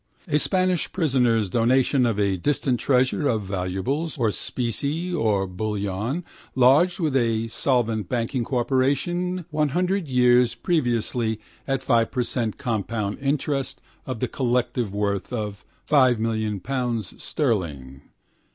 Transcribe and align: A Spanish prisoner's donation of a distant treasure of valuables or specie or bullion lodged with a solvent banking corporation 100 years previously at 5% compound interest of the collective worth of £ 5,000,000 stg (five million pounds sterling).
A 0.27 0.39
Spanish 0.39 0.91
prisoner's 0.91 1.47
donation 1.51 2.07
of 2.07 2.19
a 2.19 2.35
distant 2.35 2.79
treasure 2.79 3.27
of 3.27 3.43
valuables 3.43 4.17
or 4.17 4.31
specie 4.31 5.13
or 5.13 5.45
bullion 5.45 6.25
lodged 6.55 6.99
with 6.99 7.15
a 7.15 7.47
solvent 7.49 8.09
banking 8.09 8.43
corporation 8.43 9.45
100 9.51 10.07
years 10.07 10.55
previously 10.55 11.39
at 11.67 11.81
5% 11.83 12.57
compound 12.57 13.19
interest 13.19 13.79
of 14.07 14.19
the 14.21 14.27
collective 14.27 14.91
worth 14.91 15.31
of 15.31 15.63
£ 15.87 15.87
5,000,000 15.87 15.87
stg 15.87 15.87
(five 15.87 16.19
million 16.19 16.59
pounds 16.59 17.23
sterling). 17.23 18.01